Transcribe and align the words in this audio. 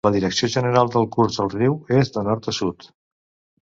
La 0.05 0.11
direcció 0.13 0.47
general 0.53 0.89
del 0.95 1.05
curs 1.17 1.39
del 1.43 1.53
riu 1.57 1.79
és 2.01 2.13
de 2.19 2.27
nord 2.33 2.53
a 2.55 2.59
sud. 2.65 2.93